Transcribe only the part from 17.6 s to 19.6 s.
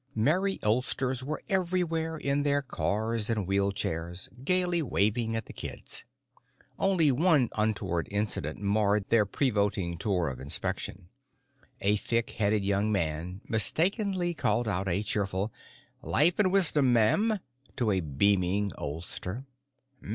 to a beaming oldster.